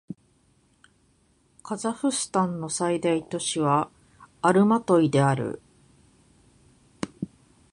[1.61, 3.91] カザフスタンの最大都市は
[4.41, 5.61] アルマトイである